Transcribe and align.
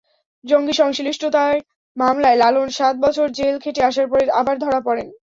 জঙ্গিসংশ্লিষ্টতার 0.43 1.55
মামলায় 1.97 2.37
লালন 2.37 2.67
সাত 2.69 2.95
বছর 3.01 3.27
জেল 3.37 3.55
খেটে 3.63 3.81
আসার 3.89 4.07
পরে 4.11 4.23
আবার 4.39 4.55
ধরা 4.59 4.79
পড়েন। 4.87 5.07